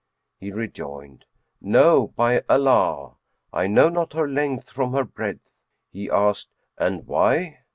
[0.39, 1.25] He rejoined,
[1.61, 3.17] "No, by Allah!
[3.53, 5.47] I know not her length from her breadth."
[5.91, 7.59] He asked "And why?"